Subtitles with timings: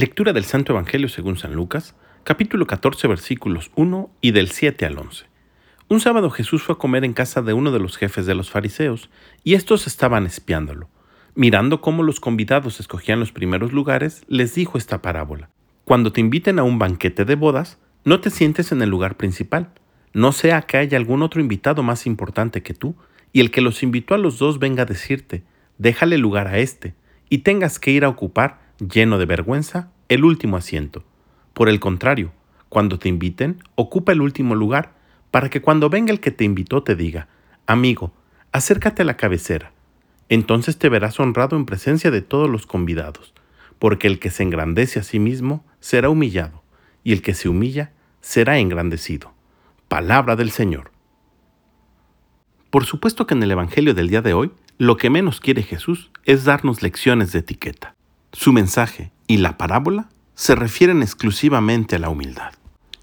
[0.00, 4.96] Lectura del Santo Evangelio según San Lucas, capítulo 14, versículos 1 y del 7 al
[4.96, 5.26] 11.
[5.88, 8.50] Un sábado Jesús fue a comer en casa de uno de los jefes de los
[8.50, 9.10] fariseos,
[9.44, 10.88] y estos estaban espiándolo.
[11.34, 15.50] Mirando cómo los convidados escogían los primeros lugares, les dijo esta parábola.
[15.84, 19.68] Cuando te inviten a un banquete de bodas, no te sientes en el lugar principal,
[20.14, 22.96] no sea que haya algún otro invitado más importante que tú,
[23.34, 25.42] y el que los invitó a los dos venga a decirte,
[25.76, 26.94] déjale lugar a este,
[27.28, 31.04] y tengas que ir a ocupar, lleno de vergüenza, el último asiento.
[31.52, 32.32] Por el contrario,
[32.68, 34.94] cuando te inviten, ocupa el último lugar,
[35.30, 37.28] para que cuando venga el que te invitó te diga,
[37.66, 38.12] amigo,
[38.52, 39.72] acércate a la cabecera.
[40.28, 43.34] Entonces te verás honrado en presencia de todos los convidados,
[43.78, 46.62] porque el que se engrandece a sí mismo será humillado,
[47.04, 49.32] y el que se humilla será engrandecido.
[49.88, 50.92] Palabra del Señor.
[52.70, 56.10] Por supuesto que en el Evangelio del día de hoy, lo que menos quiere Jesús
[56.24, 57.96] es darnos lecciones de etiqueta.
[58.32, 62.52] Su mensaje y la parábola se refieren exclusivamente a la humildad.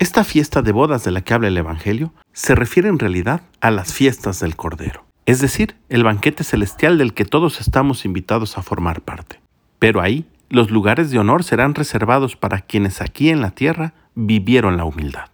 [0.00, 3.70] Esta fiesta de bodas de la que habla el Evangelio se refiere en realidad a
[3.70, 8.62] las fiestas del Cordero, es decir, el banquete celestial del que todos estamos invitados a
[8.62, 9.40] formar parte.
[9.78, 14.76] Pero ahí, los lugares de honor serán reservados para quienes aquí en la tierra vivieron
[14.76, 15.26] la humildad.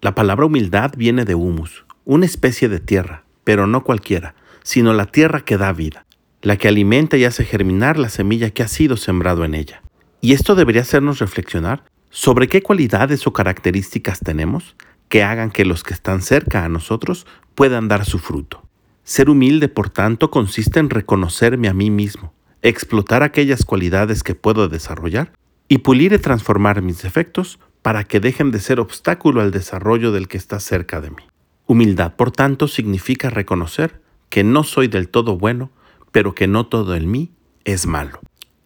[0.00, 5.06] La palabra humildad viene de humus, una especie de tierra, pero no cualquiera, sino la
[5.06, 6.04] tierra que da vida,
[6.46, 9.82] la que alimenta y hace germinar la semilla que ha sido sembrado en ella.
[10.20, 14.76] Y esto debería hacernos reflexionar sobre qué cualidades o características tenemos
[15.08, 18.62] que hagan que los que están cerca a nosotros puedan dar su fruto.
[19.02, 24.68] Ser humilde, por tanto, consiste en reconocerme a mí mismo, explotar aquellas cualidades que puedo
[24.68, 25.32] desarrollar
[25.66, 30.28] y pulir y transformar mis defectos para que dejen de ser obstáculo al desarrollo del
[30.28, 31.24] que está cerca de mí.
[31.66, 35.72] Humildad, por tanto, significa reconocer que no soy del todo bueno,
[36.16, 37.30] pero que no todo en mí
[37.66, 38.20] es malo.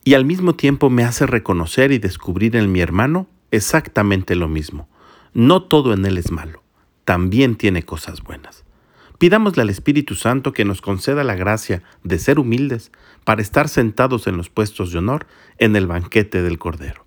[0.05, 4.89] Y al mismo tiempo me hace reconocer y descubrir en mi hermano exactamente lo mismo.
[5.35, 6.63] No todo en él es malo,
[7.05, 8.63] también tiene cosas buenas.
[9.19, 12.93] Pidámosle al Espíritu Santo que nos conceda la gracia de ser humildes
[13.25, 15.27] para estar sentados en los puestos de honor
[15.59, 17.05] en el banquete del Cordero.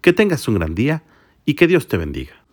[0.00, 1.04] Que tengas un gran día
[1.44, 2.43] y que Dios te bendiga.